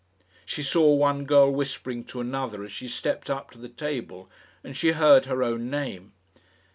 [0.47, 4.31] She saw one girl whispering to another as she stepped up to the table,
[4.63, 6.13] and she heard her own name.